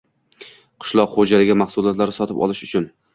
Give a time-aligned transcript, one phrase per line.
[0.85, 2.89] qishloq ho‘jaligi mahsulotlari sotib olish uchun